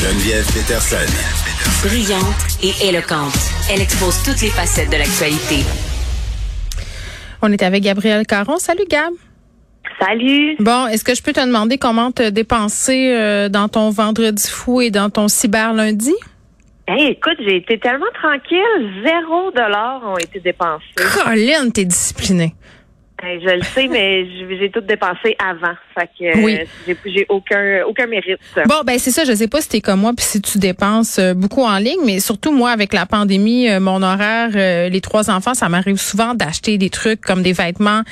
Geneviève 0.00 0.46
Peterson. 0.54 1.10
Brillante 1.82 2.22
et 2.62 2.88
éloquente, 2.88 3.34
elle 3.68 3.80
expose 3.80 4.22
toutes 4.22 4.40
les 4.42 4.48
facettes 4.48 4.90
de 4.90 4.96
l'actualité. 4.96 5.66
On 7.42 7.50
est 7.50 7.60
avec 7.64 7.82
Gabrielle 7.82 8.24
Caron. 8.24 8.58
Salut 8.58 8.84
Gab. 8.88 9.12
Salut. 10.00 10.54
Bon, 10.60 10.86
est-ce 10.86 11.02
que 11.02 11.16
je 11.16 11.22
peux 11.22 11.32
te 11.32 11.44
demander 11.44 11.78
comment 11.78 12.12
te 12.12 12.30
dépenser 12.30 13.12
euh, 13.12 13.48
dans 13.48 13.66
ton 13.66 13.90
vendredi 13.90 14.48
fou 14.48 14.80
et 14.80 14.92
dans 14.92 15.10
ton 15.10 15.26
cyber 15.26 15.74
lundi? 15.74 16.14
Hey, 16.86 17.08
écoute, 17.08 17.38
j'ai 17.40 17.56
été 17.56 17.80
tellement 17.80 18.06
tranquille. 18.14 19.02
Zéro 19.04 19.50
dollar 19.50 20.00
ont 20.06 20.16
été 20.16 20.38
dépensés. 20.38 20.84
Colin, 20.94 21.70
t'es 21.70 21.84
disciplinée. 21.84 22.54
Hey, 23.20 23.40
je 23.42 23.50
le 23.50 23.62
sais, 23.62 23.88
mais 23.88 24.26
j'ai 24.60 24.70
tout 24.70 24.80
dépensé 24.80 25.36
avant. 25.40 25.74
Fait 25.92 26.06
que 26.06 26.38
Oui. 26.44 26.58
euh, 26.88 26.94
j'ai, 27.04 27.26
aucun 27.28 27.82
aucun 27.84 28.06
mérite. 28.06 28.38
Bon, 28.66 28.82
ben 28.86 28.96
c'est 28.98 29.10
ça. 29.10 29.24
Je 29.24 29.32
sais 29.32 29.48
pas 29.48 29.60
si 29.60 29.68
t'es 29.68 29.80
comme 29.80 30.00
moi, 30.00 30.12
puis 30.16 30.24
si 30.24 30.40
tu 30.40 30.58
dépenses 30.58 31.18
euh, 31.18 31.34
beaucoup 31.34 31.64
en 31.64 31.78
ligne, 31.78 31.98
mais 32.06 32.20
surtout 32.20 32.52
moi 32.52 32.70
avec 32.70 32.92
la 32.92 33.06
pandémie, 33.06 33.68
euh, 33.68 33.80
mon 33.80 34.02
horaire, 34.02 34.50
euh, 34.54 34.88
les 34.88 35.00
trois 35.00 35.30
enfants, 35.30 35.54
ça 35.54 35.68
m'arrive 35.68 35.96
souvent 35.96 36.34
d'acheter 36.34 36.78
des 36.78 36.90
trucs 36.90 37.20
comme 37.20 37.42
des 37.42 37.52
vêtements 37.52 38.02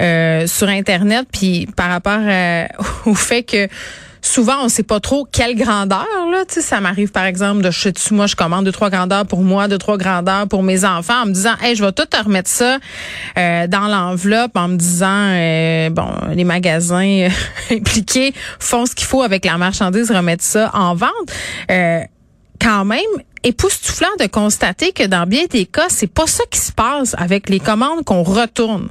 euh, 0.00 0.48
sur 0.48 0.68
internet, 0.68 1.28
puis 1.32 1.68
par 1.76 1.88
rapport 1.88 2.18
au 3.06 3.14
fait 3.14 3.44
que 3.44 3.68
souvent 4.22 4.64
on 4.64 4.68
sait 4.68 4.82
pas 4.82 5.00
trop 5.00 5.26
quelle 5.30 5.56
grandeur 5.56 6.06
là, 6.30 6.44
tu 6.48 6.60
ça 6.60 6.80
m'arrive 6.80 7.10
par 7.10 7.24
exemple 7.24 7.62
de 7.62 7.70
chez 7.70 7.92
moi 8.10 8.26
je 8.26 8.36
commande 8.36 8.64
deux 8.64 8.72
trois 8.72 8.90
grandeurs 8.90 9.26
pour 9.26 9.42
moi, 9.42 9.68
deux 9.68 9.78
trois 9.78 9.96
grandeurs 9.96 10.48
pour 10.48 10.62
mes 10.62 10.84
enfants 10.84 11.22
en 11.22 11.26
me 11.26 11.32
disant 11.32 11.54
"Hey, 11.62 11.76
je 11.76 11.84
vais 11.84 11.92
tout 11.92 12.04
remettre 12.24 12.50
ça 12.50 12.78
euh, 13.38 13.66
dans 13.66 13.86
l'enveloppe" 13.86 14.56
en 14.56 14.68
me 14.68 14.76
disant 14.76 15.06
euh, 15.10 15.90
bon, 15.90 16.08
les 16.34 16.44
magasins 16.44 17.06
euh, 17.06 17.28
impliqués 17.70 18.34
font 18.58 18.86
ce 18.86 18.94
qu'il 18.94 19.06
faut 19.06 19.22
avec 19.22 19.44
la 19.44 19.58
marchandise, 19.58 20.10
remettre 20.10 20.44
ça 20.44 20.70
en 20.74 20.94
vente. 20.94 21.10
Quand 22.58 22.84
même 22.86 23.00
époustouflant 23.44 24.08
de 24.18 24.26
constater 24.26 24.92
que 24.92 25.04
dans 25.06 25.26
bien 25.26 25.44
des 25.50 25.66
cas, 25.66 25.86
c'est 25.88 26.06
pas 26.06 26.26
ça 26.26 26.42
qui 26.50 26.58
se 26.58 26.72
passe 26.72 27.14
avec 27.18 27.48
les 27.48 27.60
commandes 27.60 28.04
qu'on 28.04 28.22
retourne. 28.22 28.88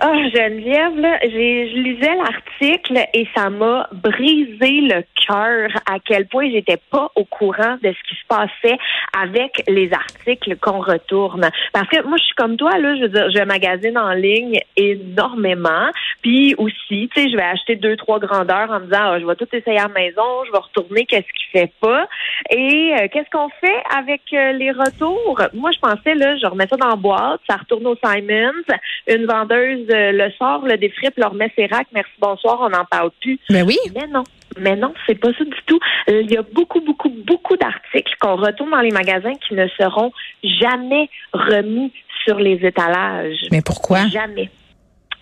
Ah, 0.00 0.14
Geneviève, 0.32 0.96
là, 0.96 1.18
j'ai, 1.24 1.70
je 1.70 1.76
lisais 1.76 2.14
l'article 2.14 3.00
et 3.12 3.26
ça 3.34 3.50
m'a 3.50 3.88
brisé 3.90 4.80
le 4.80 5.02
cœur 5.26 5.70
à 5.90 5.98
quel 5.98 6.28
point 6.28 6.48
j'étais 6.52 6.78
pas 6.90 7.10
au 7.16 7.24
courant 7.24 7.76
de 7.82 7.92
ce 7.92 8.08
qui 8.08 8.14
se 8.14 8.26
passait 8.28 8.78
avec 9.20 9.64
les 9.66 9.92
articles 9.92 10.56
qu'on 10.58 10.78
retourne. 10.78 11.50
Parce 11.72 11.88
que 11.88 12.06
moi, 12.06 12.16
je 12.16 12.22
suis 12.26 12.34
comme 12.36 12.56
toi, 12.56 12.78
là, 12.78 12.94
je 12.94 13.02
veux 13.02 13.08
dire, 13.08 13.28
je 13.28 13.42
magasine 13.42 13.98
en 13.98 14.12
ligne 14.12 14.60
énormément. 14.76 15.90
Puis 16.22 16.54
aussi, 16.58 17.10
tu 17.12 17.20
sais, 17.20 17.28
je 17.28 17.36
vais 17.36 17.42
acheter 17.42 17.74
deux, 17.74 17.96
trois 17.96 18.20
grandeurs 18.20 18.70
en 18.70 18.78
me 18.78 18.84
disant, 18.84 19.00
Ah, 19.00 19.18
je 19.18 19.26
vais 19.26 19.34
tout 19.34 19.48
essayer 19.52 19.80
à 19.80 19.88
la 19.88 19.94
maison, 19.94 20.44
je 20.46 20.52
vais 20.52 20.58
retourner, 20.58 21.06
qu'est-ce 21.06 21.22
qui 21.22 21.50
fait 21.50 21.72
pas? 21.80 22.06
Et 22.50 22.94
euh, 22.94 23.08
qu'est-ce 23.10 23.30
qu'on 23.30 23.48
fait 23.60 23.82
avec 23.96 24.22
euh, 24.32 24.52
les 24.52 24.70
retours? 24.70 25.42
Moi, 25.54 25.72
je 25.72 25.78
pensais, 25.80 26.14
là, 26.14 26.36
je 26.36 26.46
remets 26.46 26.68
ça 26.68 26.76
dans 26.76 26.90
la 26.90 26.96
boîte, 26.96 27.40
ça 27.50 27.56
retourne 27.56 27.86
au 27.88 27.96
Simons, 27.96 28.62
une 29.08 29.26
vendeuse 29.26 29.87
le 29.88 30.30
sort, 30.38 30.64
le 30.66 30.76
défripe, 30.76 31.16
leur 31.16 31.34
met 31.34 31.52
ses 31.56 31.66
racks, 31.66 31.88
merci, 31.92 32.12
bonsoir, 32.20 32.58
on 32.60 32.70
n'en 32.70 32.84
parle 32.84 33.10
plus. 33.20 33.38
Ben 33.50 33.66
oui. 33.66 33.76
Mais 33.94 34.06
non. 34.06 34.24
Mais 34.58 34.76
non, 34.76 34.92
c'est 35.06 35.14
pas 35.14 35.28
ça 35.36 35.44
du 35.44 35.62
tout. 35.66 35.78
Euh, 36.08 36.22
Il 36.22 36.30
y 36.30 36.36
a 36.36 36.42
beaucoup, 36.42 36.80
beaucoup, 36.80 37.10
beaucoup 37.10 37.56
d'articles 37.56 38.12
qu'on 38.20 38.36
retourne 38.36 38.70
dans 38.70 38.80
les 38.80 38.90
magasins 38.90 39.34
qui 39.46 39.54
ne 39.54 39.68
seront 39.68 40.10
jamais 40.42 41.08
remis 41.32 41.92
sur 42.24 42.38
les 42.38 42.54
étalages. 42.64 43.46
Mais 43.52 43.62
pourquoi? 43.62 44.06
Jamais. 44.08 44.50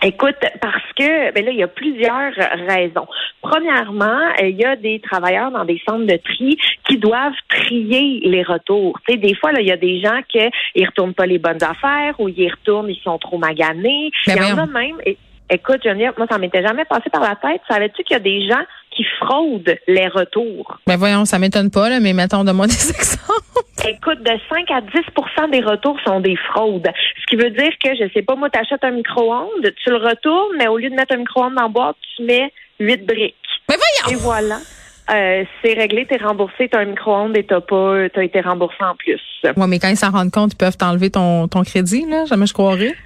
Écoute, 0.03 0.37
parce 0.61 0.93
que 0.99 1.33
ben 1.33 1.45
là, 1.45 1.51
il 1.51 1.57
y 1.57 1.63
a 1.63 1.69
plusieurs 1.69 2.33
raisons. 2.69 3.07
Premièrement, 3.41 4.21
euh, 4.43 4.49
il 4.49 4.57
y 4.57 4.65
a 4.65 4.77
des 4.77 5.01
travailleurs 5.01 5.51
dans 5.51 5.65
des 5.65 5.81
centres 5.89 6.07
de 6.07 6.17
tri 6.17 6.59
qui 6.87 6.99
doivent 6.99 7.33
trier 7.49 8.21
les 8.25 8.43
retours. 8.43 8.99
Tu 9.09 9.15
sais, 9.15 9.19
des 9.19 9.35
fois, 9.35 9.53
là, 9.53 9.61
il 9.61 9.67
y 9.67 9.73
a 9.73 9.77
des 9.77 10.01
gens 10.01 10.21
qui 10.29 10.39
ils 10.75 10.87
retournent 10.87 11.15
pas 11.15 11.27
les 11.27 11.39
bonnes 11.39 11.63
affaires 11.63 12.15
ou 12.19 12.29
ils 12.29 12.51
retournent, 12.51 12.91
ils 12.91 13.01
sont 13.03 13.19
trop 13.19 13.39
maganés. 13.39 14.11
Ben 14.27 14.37
il 14.37 14.49
y 14.49 14.53
en 14.53 14.59
a 14.59 14.67
même. 14.67 14.97
é- 15.06 15.17
Écoute, 15.49 15.81
Geneviève, 15.85 16.12
moi, 16.19 16.27
ça 16.29 16.39
m'était 16.39 16.61
jamais 16.61 16.85
passé 16.85 17.09
par 17.09 17.23
la 17.23 17.37
tête. 17.37 17.61
Savais-tu 17.71 18.03
qu'il 18.03 18.15
y 18.15 18.17
a 18.17 18.21
des 18.21 18.49
gens 18.49 18.62
qui 18.91 19.05
fraudent 19.21 19.77
les 19.87 20.09
retours? 20.09 20.77
Ben 20.89 20.97
voyons, 20.97 21.25
ça 21.25 21.39
m'étonne 21.39 21.71
pas, 21.71 21.89
là, 21.89 22.01
mais 22.01 22.12
mettons 22.12 22.43
de 22.43 22.51
moi 22.51 22.67
des 22.67 22.73
exemples. 22.91 23.46
Écoute, 23.89 24.23
de 24.23 24.33
5 24.49 24.71
à 24.71 24.81
10% 24.81 25.51
des 25.51 25.61
retours 25.61 25.99
sont 26.05 26.21
des 26.21 26.37
fraudes. 26.37 26.89
Ce 27.21 27.27
qui 27.27 27.37
veut 27.37 27.51
dire 27.51 27.71
que, 27.83 27.91
je 27.95 28.11
sais 28.13 28.23
pas, 28.23 28.35
moi, 28.35 28.51
tu 28.51 28.59
achètes 28.59 28.83
un 28.85 28.91
micro-ondes, 28.91 29.73
tu 29.83 29.91
le 29.91 29.97
retournes, 29.97 30.57
mais 30.59 30.69
au 30.69 30.77
lieu 30.77 30.91
de 30.91 30.95
mettre 30.95 31.15
un 31.15 31.19
micro-ondes 31.19 31.55
dans 31.55 31.63
la 31.63 31.69
boîte, 31.69 31.97
tu 32.17 32.25
mets 32.25 32.53
8 32.81 33.07
briques. 33.07 33.35
Mais 33.69 33.77
voyons! 33.77 34.19
Et 34.19 34.23
voilà. 34.23 34.59
Euh, 35.09 35.45
c'est 35.63 35.75
réglé, 35.75 36.05
t'es 36.05 36.17
remboursé, 36.17 36.69
t'as 36.69 36.81
un 36.81 36.87
micro-ondes 36.87 37.37
et 37.37 37.45
t'as 37.45 37.61
pas, 37.61 38.09
t'as 38.13 38.25
été 38.25 38.41
remboursé 38.41 38.77
en 38.81 38.97
plus. 38.97 39.21
Ouais, 39.45 39.67
mais 39.69 39.79
quand 39.79 39.89
ils 39.89 39.97
s'en 39.97 40.11
rendent 40.11 40.33
compte, 40.33 40.55
ils 40.55 40.57
peuvent 40.57 40.77
t'enlever 40.77 41.11
ton, 41.11 41.47
ton 41.47 41.63
crédit, 41.63 42.05
là. 42.09 42.25
Jamais 42.25 42.47
je 42.47 42.53
croirais. 42.53 42.97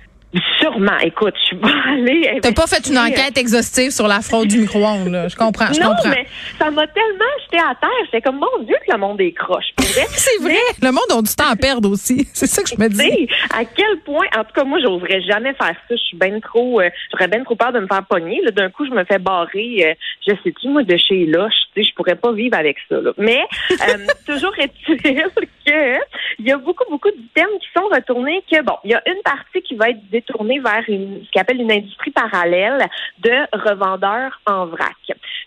Sûrement. 0.60 0.96
Écoute, 1.02 1.34
je 1.42 1.46
suis 1.46 1.56
pas 1.56 1.68
allée. 1.92 2.38
T'as 2.40 2.52
pas 2.52 2.66
fait 2.66 2.88
une 2.88 2.98
enquête 2.98 3.36
exhaustive 3.36 3.90
sur 3.90 4.06
la 4.06 4.20
fraude 4.20 4.46
du 4.46 4.58
micro-ondes, 4.60 5.08
là. 5.08 5.28
Je 5.28 5.36
comprends, 5.36 5.72
je 5.72 5.80
non, 5.80 5.88
comprends. 5.88 6.10
mais 6.10 6.26
ça 6.58 6.70
m'a 6.70 6.86
tellement 6.86 7.24
jeté 7.44 7.58
à 7.58 7.74
terre. 7.74 7.90
J'étais 8.04 8.22
comme, 8.22 8.36
mon 8.36 8.64
Dieu, 8.64 8.76
que 8.86 8.92
le 8.92 8.98
monde 8.98 9.20
est 9.20 9.32
croche. 9.32 9.66
Vrai. 9.92 10.06
C'est 10.10 10.42
vrai. 10.42 10.56
Le 10.82 10.90
monde 10.90 11.10
a 11.10 11.22
du 11.22 11.34
temps 11.34 11.50
à 11.50 11.56
perdre 11.56 11.90
aussi. 11.90 12.28
C'est 12.34 12.46
ça 12.46 12.62
que 12.62 12.68
je 12.68 12.76
me 12.76 12.88
dis. 12.88 13.28
à 13.54 13.64
quel 13.64 13.98
point, 14.04 14.26
en 14.36 14.44
tout 14.44 14.52
cas, 14.54 14.64
moi, 14.64 14.78
j'oserais 14.80 15.22
jamais 15.22 15.54
faire 15.54 15.74
ça. 15.88 15.94
Je 15.94 15.96
suis 15.96 16.16
bien 16.16 16.38
trop, 16.40 16.80
euh, 16.80 16.90
j'aurais 17.12 17.28
bien 17.28 17.42
trop 17.44 17.56
peur 17.56 17.72
de 17.72 17.80
me 17.80 17.86
faire 17.86 18.04
pogner. 18.06 18.40
Là, 18.42 18.50
d'un 18.50 18.70
coup, 18.70 18.86
je 18.86 18.90
me 18.90 19.04
fais 19.04 19.18
barrer, 19.18 19.90
euh, 19.90 19.94
je 20.26 20.32
sais-tu, 20.42 20.68
moi, 20.68 20.82
de 20.82 20.96
chez 20.96 21.26
Loche? 21.26 21.54
Je 21.76 21.94
pourrais 21.94 22.16
pas 22.16 22.32
vivre 22.32 22.56
avec 22.56 22.76
ça, 22.88 23.00
là. 23.00 23.12
Mais, 23.18 23.40
euh, 23.70 24.06
toujours 24.26 24.52
est-il 24.58 24.96
que, 25.00 25.98
il 26.40 26.48
y 26.48 26.52
a 26.52 26.56
beaucoup, 26.56 26.84
beaucoup 26.90 27.10
d'items 27.10 27.58
qui 27.60 27.68
sont 27.76 27.86
retournés 27.86 28.42
que, 28.50 28.62
bon, 28.62 28.76
il 28.84 28.92
y 28.92 28.94
a 28.94 29.02
une 29.06 29.20
partie 29.22 29.60
qui 29.60 29.74
va 29.74 29.90
être 29.90 30.00
détournée 30.10 30.58
vers 30.58 30.82
une, 30.88 31.22
ce 31.24 31.30
qu'on 31.32 31.40
appelle 31.40 31.60
une 31.60 31.70
industrie 31.70 32.10
parallèle 32.10 32.86
de 33.18 33.46
revendeurs 33.52 34.40
en 34.46 34.64
vrac. 34.66 34.96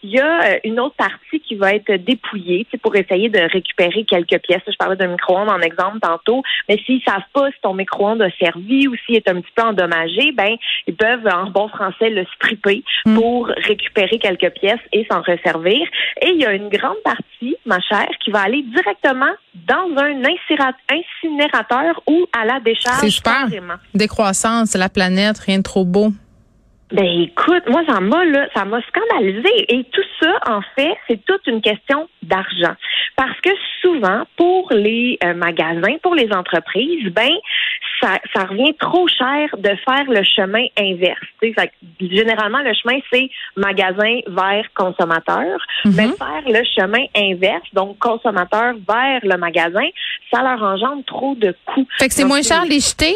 Il 0.04 0.12
y 0.12 0.20
a 0.20 0.44
euh, 0.44 0.60
une 0.64 0.80
autre 0.80 0.96
partie 0.96 1.40
qui 1.40 1.56
va 1.56 1.74
être 1.74 1.92
dépouillée, 1.96 2.68
sais, 2.70 2.78
pour 2.78 2.96
essayer 2.96 3.30
de 3.30 3.40
récupérer 3.40 4.04
quelques 4.06 4.40
pièces. 4.44 4.62
Je 4.68 4.78
parlais 4.78 4.96
d'un 4.96 5.08
micro-ondes 5.08 5.50
en 5.50 5.62
exemple 5.62 6.00
tantôt, 6.00 6.44
mais 6.70 6.78
s'ils 6.86 7.02
savent 7.04 7.22
pas 7.34 7.50
si 7.50 7.58
ton 7.64 7.74
micro-ondes 7.74 8.22
a 8.22 8.30
servi 8.40 8.88
ou 8.88 8.96
s'il 9.06 9.16
est 9.16 9.28
un 9.28 9.42
petit 9.42 9.52
peu 9.56 9.64
endommagé, 9.64 10.32
ben 10.34 10.56
ils 10.86 10.96
peuvent 10.96 11.28
en 11.28 11.50
bon 11.50 11.70
français 11.70 12.12
le 12.12 12.26
stripper 12.36 12.84
Mm. 13.06 13.16
pour 13.16 13.48
récupérer 13.48 14.18
quelques 14.18 14.52
pièces 14.52 14.80
et 14.94 15.06
s'en 15.12 15.22
resservir. 15.22 15.86
Et 16.22 16.30
il 16.30 16.42
y 16.42 16.46
a 16.46 16.54
une 16.54 16.70
grande 16.70 17.02
partie, 17.04 17.56
ma 17.66 17.80
chère, 17.82 18.10
qui 18.24 18.32
va 18.32 18.42
aller 18.42 18.62
directement 18.62 19.34
dans 19.68 20.02
un 20.02 20.24
incinérateur 20.90 22.02
ou 22.08 22.26
à 22.38 22.46
la 22.46 22.60
décharge. 22.60 23.00
C'est 23.00 23.10
super. 23.10 23.48
carrément. 23.50 23.76
Décroissance, 23.94 24.76
la 24.76 24.90
planète, 24.90 25.38
rien 25.40 25.60
de 25.60 25.64
trop 25.64 25.86
beau. 25.86 26.12
Ben 26.92 27.22
écoute, 27.22 27.64
moi 27.70 27.82
ça 27.88 28.00
m'a 28.00 28.24
là, 28.24 28.48
ça 28.56 28.66
m'a 28.66 28.80
scandalisé 28.84 29.66
et 29.68 29.84
tout 29.86 30.04
ça 30.22 30.32
en 30.48 30.62
fait, 30.76 30.96
c'est 31.08 31.26
toute 31.26 31.42
une 31.48 31.60
question 31.60 32.08
d'argent. 32.22 32.76
Parce 33.16 33.40
que 33.42 33.50
souvent 33.82 34.26
pour 34.38 34.72
les 34.72 35.18
euh, 35.24 35.34
magasins, 35.34 35.98
pour 36.04 36.14
les 36.14 36.32
entreprises, 36.32 37.12
ben 37.12 37.32
ça, 38.04 38.20
ça 38.36 38.44
revient 38.46 38.74
trop 38.80 39.08
cher 39.08 39.48
de 39.58 39.70
faire 39.86 40.04
le 40.10 40.24
chemin 40.24 40.66
inverse. 40.78 41.20
Fait 41.40 41.54
que, 41.54 42.06
généralement 42.06 42.60
le 42.60 42.74
chemin 42.74 43.00
c'est 43.12 43.30
magasin 43.56 44.20
vers 44.28 44.66
consommateur, 44.76 45.58
Mhm. 45.86 45.94
mais 45.96 46.08
faire 46.08 46.44
le 46.46 46.64
chemin 46.76 47.06
inverse, 47.16 47.64
donc 47.74 47.98
consommateur 48.00 48.74
vers 48.88 49.20
le 49.24 49.38
magasin, 49.38 49.88
ça 50.32 50.42
leur 50.42 50.62
engendre 50.62 51.04
trop 51.06 51.36
de 51.36 51.56
coûts. 51.66 51.88
Fait 51.98 52.08
que 52.10 52.14
c'est 52.14 52.26
moins 52.26 52.42
cher 52.42 52.66
les 52.66 52.80
jeter? 52.80 53.16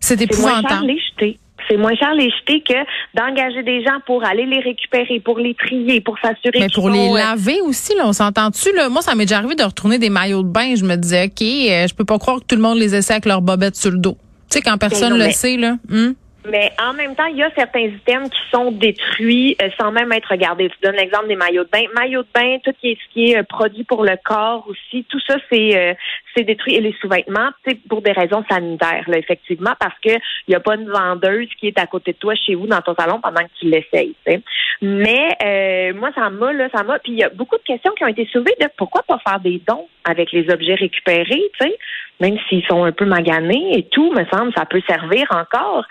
C'est 0.00 0.16
c'est 0.18 0.38
moins 0.40 0.48
cher 0.50 0.58
épouvantable. 0.58 0.86
les 0.86 0.98
jeter. 1.00 1.38
C'est 1.68 1.76
moins 1.76 1.94
cher 1.94 2.14
les 2.14 2.30
jeter 2.30 2.60
que 2.60 2.74
d'engager 3.14 3.62
des 3.62 3.82
gens 3.82 3.98
pour 4.06 4.24
aller 4.24 4.46
les 4.46 4.60
récupérer, 4.60 5.20
pour 5.20 5.38
les 5.38 5.54
trier, 5.54 6.00
pour 6.00 6.16
s'assurer 6.18 6.60
Mais 6.60 6.68
pour 6.74 6.90
les 6.90 7.08
euh, 7.08 7.16
laver 7.16 7.60
aussi, 7.62 7.94
là, 7.96 8.06
on 8.06 8.12
s'entend-tu, 8.12 8.72
là? 8.74 8.88
Moi, 8.88 9.02
ça 9.02 9.14
m'est 9.14 9.24
déjà 9.24 9.38
arrivé 9.38 9.54
de 9.54 9.64
retourner 9.64 9.98
des 9.98 10.10
maillots 10.10 10.42
de 10.42 10.48
bain. 10.48 10.74
Je 10.76 10.84
me 10.84 10.96
disais, 10.96 11.24
OK, 11.24 11.42
euh, 11.42 11.86
je 11.88 11.94
peux 11.94 12.04
pas 12.04 12.18
croire 12.18 12.38
que 12.40 12.44
tout 12.46 12.56
le 12.56 12.62
monde 12.62 12.78
les 12.78 12.94
essaie 12.94 13.14
avec 13.14 13.26
leur 13.26 13.42
bobette 13.42 13.76
sur 13.76 13.90
le 13.90 13.98
dos. 13.98 14.16
Tu 14.50 14.58
sais, 14.58 14.62
quand 14.62 14.76
personne 14.78 15.10
non, 15.10 15.16
le 15.16 15.24
mais- 15.24 15.32
sait, 15.32 15.56
là. 15.56 15.76
hum? 15.90 16.14
Mais 16.50 16.70
en 16.80 16.92
même 16.92 17.14
temps, 17.14 17.26
il 17.26 17.36
y 17.36 17.42
a 17.42 17.50
certains 17.56 17.80
items 17.80 18.30
qui 18.30 18.40
sont 18.50 18.70
détruits 18.70 19.56
euh, 19.62 19.68
sans 19.78 19.90
même 19.90 20.12
être 20.12 20.30
regardés. 20.30 20.68
Je 20.68 20.86
donne 20.86 20.96
l'exemple 20.96 21.28
des 21.28 21.36
maillots 21.36 21.64
de 21.64 21.70
bain. 21.70 21.82
Maillots 21.94 22.22
de 22.22 22.28
bain, 22.34 22.58
tout 22.64 22.72
ce 22.82 22.94
qui 23.12 23.32
est, 23.32 23.38
euh, 23.38 23.42
produit 23.42 23.84
pour 23.84 24.04
le 24.04 24.16
corps 24.24 24.66
aussi, 24.68 25.04
tout 25.08 25.20
ça, 25.26 25.36
c'est 25.50 25.76
euh, 25.76 25.94
c'est 26.34 26.44
détruit. 26.44 26.74
Et 26.74 26.80
les 26.80 26.94
sous-vêtements, 27.00 27.50
c'est 27.66 27.76
pour 27.88 28.02
des 28.02 28.12
raisons 28.12 28.44
sanitaires, 28.48 29.04
là, 29.08 29.18
effectivement, 29.18 29.72
parce 29.78 29.98
que 30.04 30.12
il 30.48 30.52
y 30.52 30.54
a 30.54 30.60
pas 30.60 30.76
une 30.76 30.90
vendeuse 30.90 31.48
qui 31.58 31.68
est 31.68 31.78
à 31.78 31.86
côté 31.86 32.12
de 32.12 32.18
toi 32.18 32.34
chez 32.34 32.54
vous 32.54 32.66
dans 32.66 32.80
ton 32.80 32.94
salon 32.94 33.20
pendant 33.20 33.42
que 33.42 33.50
tu 33.58 33.66
l'essayes. 33.66 34.14
tu 34.24 34.32
sais. 34.32 34.42
Mais 34.82 35.36
euh, 35.44 35.94
moi, 35.94 36.10
ça 36.14 36.28
m'a, 36.30 36.52
là, 36.52 36.68
ça 36.74 36.82
m'a. 36.82 36.98
Puis 36.98 37.12
il 37.12 37.18
y 37.18 37.24
a 37.24 37.30
beaucoup 37.30 37.56
de 37.56 37.62
questions 37.62 37.92
qui 37.96 38.04
ont 38.04 38.08
été 38.08 38.26
soulevées 38.30 38.56
de 38.60 38.68
pourquoi 38.76 39.02
pas 39.02 39.18
faire 39.26 39.40
des 39.40 39.60
dons 39.66 39.88
avec 40.04 40.32
les 40.32 40.48
objets 40.50 40.74
récupérés, 40.74 41.50
tu 41.58 41.66
sais, 41.66 41.78
même 42.20 42.36
s'ils 42.48 42.64
sont 42.66 42.84
un 42.84 42.92
peu 42.92 43.04
maganés 43.04 43.78
et 43.78 43.88
tout, 43.90 44.12
me 44.12 44.24
semble, 44.32 44.52
ça 44.56 44.64
peut 44.64 44.82
servir 44.88 45.26
encore. 45.30 45.84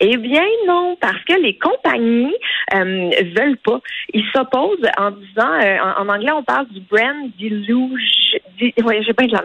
Eh 0.00 0.16
bien 0.16 0.42
non, 0.66 0.96
parce 1.00 1.22
que 1.26 1.40
les 1.40 1.56
compagnies 1.56 2.34
euh, 2.74 3.10
veulent 3.36 3.58
pas. 3.64 3.80
Ils 4.12 4.24
s'opposent 4.34 4.90
en 4.98 5.12
disant, 5.12 5.52
euh, 5.62 5.76
en, 5.98 6.08
anglais 6.08 6.32
on 6.32 6.42
parle 6.42 6.66
du 6.68 6.80
brand 6.80 7.30
deluge. 7.40 8.36
oui, 8.60 8.94
j'ai 9.06 9.12
pas 9.12 9.24
de 9.24 9.32
la 9.32 9.44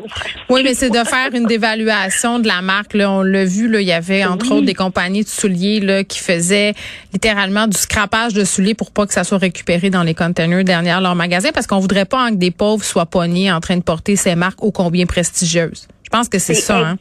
Oui, 0.49 0.61
mais 0.63 0.73
c'est 0.73 0.89
de 0.89 1.07
faire 1.07 1.29
une 1.33 1.45
dévaluation 1.45 2.39
de 2.39 2.47
la 2.47 2.61
marque. 2.63 2.95
Là, 2.95 3.11
on 3.11 3.21
l'a 3.21 3.45
vu, 3.45 3.69
là, 3.69 3.79
il 3.79 3.87
y 3.87 3.91
avait 3.91 4.25
entre 4.25 4.51
autres 4.51 4.65
des 4.65 4.73
compagnies 4.73 5.23
de 5.23 5.29
souliers 5.29 5.81
là, 5.81 6.03
qui 6.03 6.19
faisaient 6.19 6.73
littéralement 7.13 7.67
du 7.67 7.77
scrapage 7.77 8.33
de 8.33 8.43
souliers 8.43 8.73
pour 8.73 8.91
pas 8.91 9.05
que 9.05 9.13
ça 9.13 9.23
soit 9.23 9.37
récupéré 9.37 9.91
dans 9.91 10.03
les 10.03 10.15
containers 10.15 10.63
derrière 10.63 10.99
leur 10.99 11.13
magasin, 11.13 11.51
parce 11.53 11.67
qu'on 11.67 11.79
voudrait 11.79 12.05
pas 12.05 12.31
que 12.31 12.35
des 12.35 12.51
pauvres 12.51 12.83
soient 12.83 13.05
pognés 13.05 13.51
en 13.51 13.59
train 13.59 13.77
de 13.77 13.83
porter 13.83 14.15
ces 14.15 14.35
marques 14.35 14.63
ô 14.63 14.71
combien 14.71 15.05
prestigieuses. 15.05 15.87
Je 16.11 16.17
pense 16.17 16.27
que 16.27 16.39
c'est 16.39 16.55
ça. 16.55 16.79
Hein? 16.79 16.97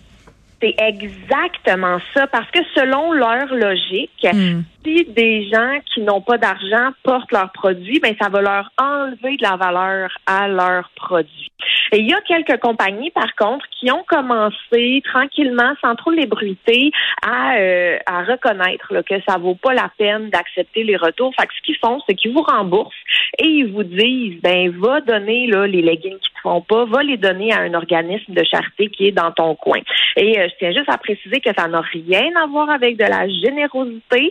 C'est 0.60 0.74
exactement 0.76 1.98
ça, 2.12 2.26
parce 2.26 2.50
que 2.50 2.58
selon 2.74 3.12
leur 3.12 3.54
logique, 3.54 4.26
hmm. 4.30 4.60
Si 4.84 5.04
des 5.04 5.48
gens 5.48 5.78
qui 5.92 6.00
n'ont 6.00 6.20
pas 6.20 6.38
d'argent 6.38 6.90
portent 7.02 7.32
leurs 7.32 7.52
produits, 7.52 8.00
ben 8.00 8.14
ça 8.20 8.28
va 8.28 8.40
leur 8.40 8.70
enlever 8.78 9.36
de 9.36 9.42
la 9.42 9.56
valeur 9.56 10.10
à 10.26 10.48
leurs 10.48 10.90
produits. 10.94 11.50
Et 11.92 11.98
il 11.98 12.08
y 12.08 12.12
a 12.12 12.20
quelques 12.20 12.60
compagnies, 12.60 13.10
par 13.10 13.34
contre, 13.34 13.66
qui 13.78 13.90
ont 13.90 14.04
commencé 14.06 15.02
tranquillement, 15.04 15.72
sans 15.82 15.94
trop 15.96 16.10
l'ébruiter, 16.10 16.90
à, 17.26 17.56
euh, 17.56 17.98
à 18.06 18.22
reconnaître 18.24 18.92
là, 18.92 19.02
que 19.02 19.14
ça 19.26 19.38
vaut 19.38 19.54
pas 19.54 19.74
la 19.74 19.90
peine 19.96 20.30
d'accepter 20.30 20.84
les 20.84 20.96
retours. 20.96 21.32
Fait 21.38 21.46
que 21.46 21.54
ce 21.54 21.62
qu'ils 21.62 21.76
font, 21.78 22.00
c'est 22.06 22.14
qu'ils 22.14 22.32
vous 22.32 22.42
remboursent 22.42 22.94
et 23.38 23.46
ils 23.46 23.72
vous 23.72 23.84
disent, 23.84 24.40
ben 24.42 24.70
va 24.78 25.00
donner 25.00 25.46
là, 25.46 25.66
les 25.66 25.82
leggings 25.82 26.18
qui 26.18 26.30
te 26.30 26.40
font 26.42 26.60
pas, 26.60 26.84
va 26.84 27.02
les 27.02 27.16
donner 27.16 27.52
à 27.52 27.60
un 27.60 27.74
organisme 27.74 28.32
de 28.32 28.44
charité 28.44 28.88
qui 28.88 29.08
est 29.08 29.12
dans 29.12 29.32
ton 29.32 29.54
coin. 29.54 29.80
Et 30.16 30.38
euh, 30.38 30.46
je 30.48 30.54
tiens 30.58 30.72
juste 30.72 30.90
à 30.90 30.98
préciser 30.98 31.40
que 31.40 31.50
ça 31.56 31.68
n'a 31.68 31.80
rien 31.80 32.30
à 32.42 32.46
voir 32.46 32.70
avec 32.70 32.96
de 32.96 33.04
la 33.04 33.28
générosité. 33.28 34.30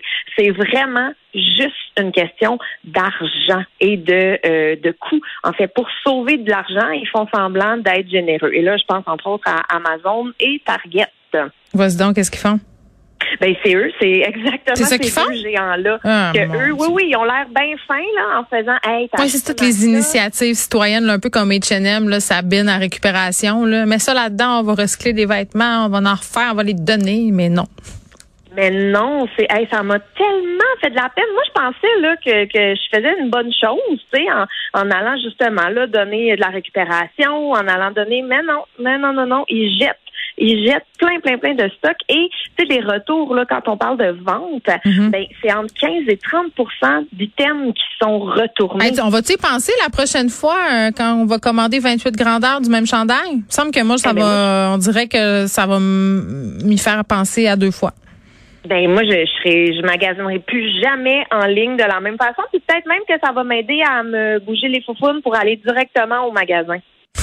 Vraiment 0.52 1.12
juste 1.34 1.76
une 2.00 2.12
question 2.12 2.58
d'argent 2.84 3.64
et 3.80 3.98
de, 3.98 4.40
euh, 4.46 4.76
de 4.76 4.92
coût. 4.92 5.22
En 5.44 5.54
fait, 5.54 5.68
pour 5.68 5.88
sauver 6.04 6.38
de 6.38 6.50
l'argent, 6.50 6.90
ils 6.92 7.08
font 7.08 7.28
semblant 7.34 7.78
d'être 7.78 8.10
généreux. 8.10 8.52
Et 8.54 8.62
là, 8.62 8.78
je 8.78 8.84
pense 8.86 9.04
entre 9.08 9.28
autres 9.28 9.48
à 9.48 9.62
Amazon 9.76 10.32
et 10.40 10.62
Target. 10.66 11.08
Vas-y 11.74 11.98
donc, 11.98 12.16
qu'est-ce 12.16 12.32
qu'ils 12.32 12.40
font? 12.40 12.60
Ben 13.42 13.54
c'est 13.64 13.74
eux, 13.76 13.92
c'est 14.00 14.22
exactement 14.26 14.76
ces 14.76 15.42
géants-là. 15.42 16.00
Ah, 16.04 16.32
que 16.34 16.40
eux, 16.40 16.72
oui, 16.72 16.88
oui, 16.92 17.04
ils 17.10 17.16
ont 17.16 17.24
l'air 17.24 17.48
bien 17.54 17.76
fins 17.88 17.98
là 18.16 18.40
en 18.40 18.46
faisant. 18.46 18.78
Hey, 18.84 19.10
oui, 19.18 19.30
c'est 19.30 19.44
toutes 19.44 19.62
les 19.62 19.86
initiatives 19.86 20.56
citoyennes, 20.56 21.10
un 21.10 21.20
peu 21.20 21.30
comme 21.30 21.50
H&M, 21.50 22.10
là, 22.10 22.20
ça 22.20 22.42
bine 22.42 22.70
à 22.70 22.78
récupération. 22.78 23.66
Là. 23.66 23.86
Mais 23.86 24.00
ça 24.00 24.14
là-dedans, 24.14 24.60
on 24.60 24.64
va 24.64 24.76
recycler 24.76 25.14
des 25.14 25.26
vêtements, 25.26 25.86
on 25.86 25.90
va 25.90 25.98
en 25.98 26.16
refaire, 26.16 26.50
on 26.52 26.56
va 26.56 26.64
les 26.64 26.74
donner, 26.74 27.30
mais 27.32 27.50
non. 27.50 27.66
Mais 28.58 28.72
non, 28.72 29.28
c'est 29.38 29.46
hey, 29.50 29.68
ça 29.72 29.84
m'a 29.84 30.00
tellement 30.00 30.74
fait 30.82 30.90
de 30.90 30.96
la 30.96 31.10
peine. 31.10 31.26
Moi, 31.34 31.44
je 31.46 31.52
pensais 31.52 32.02
là 32.02 32.16
que, 32.18 32.46
que 32.46 32.76
je 32.76 32.98
faisais 32.98 33.20
une 33.20 33.30
bonne 33.30 33.54
chose, 33.54 34.00
tu 34.12 34.20
sais, 34.20 34.26
en, 34.32 34.46
en 34.74 34.92
allant 34.92 35.16
justement 35.24 35.70
là 35.70 35.88
donner 35.88 36.36
de 36.36 36.42
la 36.42 36.50
récupération, 36.50 37.52
en 37.52 37.68
allant 37.68 37.92
donner. 37.92 38.24
Mais 38.24 38.42
non, 38.42 38.64
non, 38.80 38.98
non, 38.98 39.14
non, 39.14 39.28
non, 39.28 39.46
ils 39.48 39.78
jettent 39.80 39.98
ils 40.38 40.66
jettent 40.66 40.86
plein, 41.00 41.20
plein, 41.20 41.38
plein 41.38 41.56
de 41.56 41.70
stocks. 41.78 41.98
Et, 42.10 42.30
tu 42.58 42.66
sais, 42.66 42.66
les 42.66 42.82
retours, 42.82 43.34
là, 43.34 43.46
quand 43.50 43.68
on 43.68 43.78
parle 43.78 43.98
de 43.98 44.16
vente, 44.24 44.68
mhm. 44.86 45.10
ben, 45.10 45.26
c'est 45.42 45.52
entre 45.52 45.74
15 45.80 46.04
et 46.08 46.16
30% 46.16 47.08
d'items 47.14 47.74
qui 47.74 47.84
sont 48.02 48.20
retournés. 48.20 49.00
on 49.02 49.10
va-tu 49.10 49.34
y 49.34 49.38
penser 49.38 49.74
la 49.82 49.90
prochaine 49.90 50.30
fois 50.30 50.58
euh, 50.72 50.92
quand 50.96 51.16
on 51.16 51.26
va 51.26 51.40
commander 51.40 51.80
28 51.80 52.16
grandeurs 52.16 52.62
du 52.62 52.70
même 52.70 52.86
chandail? 52.86 53.18
Il 53.32 53.38
me 53.38 53.44
semble 53.50 53.72
que 53.72 53.84
moi, 53.84 53.98
ça 53.98 54.12
eh 54.12 54.14
ben, 54.14 54.22
va, 54.22 54.72
on 54.74 54.78
dirait 54.78 55.08
que 55.08 55.48
ça 55.48 55.66
va 55.66 55.80
m'y 55.80 56.78
faire 56.78 57.04
penser 57.06 57.48
à 57.48 57.56
deux 57.56 57.72
fois. 57.72 57.94
Ben 58.68 58.90
moi, 58.92 59.04
je, 59.04 59.26
serai, 59.26 59.74
je 59.74 59.82
magasinerai 59.82 60.40
plus 60.40 60.82
jamais 60.82 61.24
en 61.32 61.46
ligne 61.46 61.78
de 61.78 61.84
la 61.84 62.00
même 62.02 62.18
façon. 62.18 62.44
Puis 62.52 62.60
peut-être 62.60 62.86
même 62.86 63.04
que 63.08 63.14
ça 63.24 63.32
va 63.32 63.44
m'aider 63.44 63.82
à 63.82 64.04
me 64.04 64.40
bouger 64.40 64.68
les 64.68 64.82
foufounes 64.82 65.22
pour 65.22 65.36
aller 65.36 65.56
directement 65.56 66.26
au 66.26 66.32
magasin. 66.32 66.80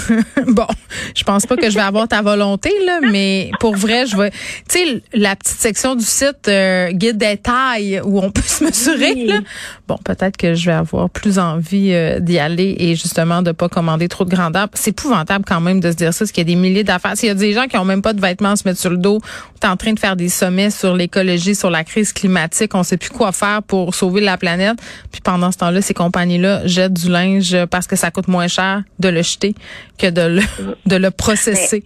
bon, 0.46 0.66
je 1.14 1.22
pense 1.24 1.46
pas 1.46 1.56
que 1.56 1.70
je 1.70 1.74
vais 1.74 1.82
avoir 1.82 2.08
ta 2.08 2.22
volonté 2.22 2.70
là, 2.84 3.00
mais 3.10 3.50
pour 3.60 3.76
vrai, 3.76 4.06
je 4.06 4.16
vais. 4.16 4.30
Tu 4.68 4.78
sais, 4.78 5.02
la 5.12 5.36
petite 5.36 5.58
section 5.58 5.94
du 5.94 6.04
site 6.04 6.48
euh, 6.48 6.90
guide 6.92 7.16
des 7.16 7.36
tailles 7.36 8.00
où 8.04 8.20
on 8.20 8.30
peut 8.30 8.42
se 8.42 8.64
mesurer. 8.64 9.14
Là. 9.26 9.40
Bon, 9.88 9.98
peut-être 10.04 10.36
que 10.36 10.54
je 10.54 10.66
vais 10.66 10.76
avoir 10.76 11.10
plus 11.10 11.38
envie 11.38 11.92
euh, 11.92 12.20
d'y 12.20 12.38
aller 12.38 12.76
et 12.78 12.94
justement 12.94 13.42
de 13.42 13.52
pas 13.52 13.68
commander 13.68 14.08
trop 14.08 14.24
de 14.24 14.30
grandeur. 14.30 14.68
C'est 14.74 14.90
épouvantable 14.90 15.44
quand 15.46 15.60
même 15.60 15.80
de 15.80 15.90
se 15.90 15.96
dire 15.96 16.12
ça, 16.12 16.20
parce 16.20 16.32
qu'il 16.32 16.48
y 16.48 16.52
a 16.52 16.54
des 16.54 16.60
milliers 16.60 16.84
d'affaires. 16.84 17.16
S'il 17.16 17.28
y 17.28 17.32
a 17.32 17.34
des 17.34 17.52
gens 17.52 17.66
qui 17.66 17.76
ont 17.76 17.84
même 17.84 18.02
pas 18.02 18.12
de 18.12 18.20
vêtements 18.20 18.50
à 18.50 18.56
se 18.56 18.66
mettre 18.66 18.80
sur 18.80 18.90
le 18.90 18.96
dos, 18.96 19.20
on 19.20 19.66
est 19.66 19.70
en 19.70 19.76
train 19.76 19.92
de 19.92 19.98
faire 19.98 20.16
des 20.16 20.28
sommets 20.28 20.70
sur 20.70 20.94
l'écologie, 20.94 21.54
sur 21.54 21.70
la 21.70 21.84
crise 21.84 22.12
climatique. 22.12 22.74
On 22.74 22.82
sait 22.82 22.96
plus 22.96 23.10
quoi 23.10 23.32
faire 23.32 23.62
pour 23.62 23.94
sauver 23.94 24.20
la 24.20 24.36
planète. 24.36 24.78
Puis 25.10 25.20
pendant 25.20 25.52
ce 25.52 25.58
temps-là, 25.58 25.82
ces 25.82 25.94
compagnies-là 25.94 26.66
jettent 26.66 26.94
du 26.94 27.10
linge 27.10 27.56
parce 27.70 27.86
que 27.86 27.96
ça 27.96 28.10
coûte 28.10 28.28
moins 28.28 28.48
cher 28.48 28.82
de 28.98 29.08
le 29.08 29.22
jeter 29.22 29.54
que 29.98 30.10
de 30.10 30.36
le, 30.36 30.42
de 30.86 30.96
le 30.96 31.10
processer. 31.10 31.84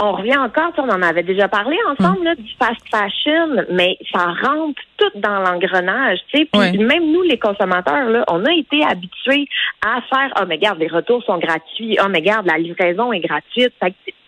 on 0.00 0.12
revient 0.12 0.36
encore, 0.36 0.72
on 0.78 0.88
en 0.88 1.02
avait 1.02 1.22
déjà 1.22 1.48
parlé 1.48 1.76
ensemble 1.88 2.24
là, 2.24 2.34
du 2.34 2.50
fast 2.58 2.82
fashion, 2.90 3.64
mais 3.70 3.96
ça 4.12 4.26
rentre 4.42 4.80
tout 4.98 5.20
dans 5.20 5.40
l'engrenage, 5.40 6.18
tu 6.32 6.40
sais. 6.40 6.48
Puis 6.52 6.78
même 6.78 7.10
nous, 7.12 7.22
les 7.22 7.38
consommateurs, 7.38 8.08
là, 8.08 8.24
on 8.28 8.44
a 8.44 8.52
été 8.52 8.84
habitués 8.84 9.46
à 9.84 10.00
faire, 10.02 10.32
oh 10.40 10.44
mais 10.46 10.58
garde, 10.58 10.78
les 10.78 10.88
retours 10.88 11.22
sont 11.24 11.38
gratuits, 11.38 11.98
oh 12.02 12.08
mais 12.10 12.22
garde, 12.22 12.46
la 12.46 12.58
livraison 12.58 13.12
est 13.12 13.20
gratuite. 13.20 13.72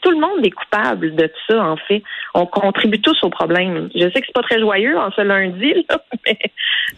Tout 0.01 0.11
le 0.11 0.21
monde 0.21 0.45
est 0.45 0.51
coupable 0.51 1.15
de 1.15 1.31
ça, 1.47 1.63
en 1.63 1.77
fait. 1.77 2.03
On 2.35 2.47
contribue 2.47 3.01
tous 3.01 3.17
au 3.23 3.31
problème. 3.31 3.89
Je 3.95 4.01
sais 4.01 4.21
que 4.21 4.27
c'est 4.27 4.33
pas 4.35 4.43
très 4.43 4.61
joyeux 4.61 4.97
en 4.97 5.11
ce 5.13 5.23
lundi, 5.23 5.75
là, 5.89 6.03
mais, 6.27 6.39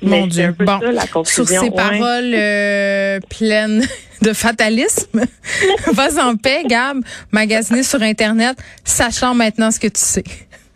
Mon 0.02 0.26
Dieu. 0.26 0.54
bon, 0.58 1.24
Sur 1.24 1.46
ces 1.46 1.70
paroles 1.70 2.34
euh, 2.34 3.18
pleines 3.28 3.82
de 4.22 4.32
fatalisme, 4.32 5.20
vas 5.92 6.24
en 6.24 6.36
paix, 6.36 6.62
Gab, 6.66 6.98
magasiner 7.32 7.82
sur 7.82 8.02
Internet, 8.02 8.56
sachant 8.84 9.34
maintenant 9.34 9.70
ce 9.70 9.80
que 9.80 9.88
tu 9.88 10.00
sais. 10.00 10.24